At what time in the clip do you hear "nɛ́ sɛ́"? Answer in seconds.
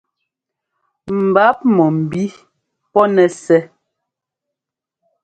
3.15-3.61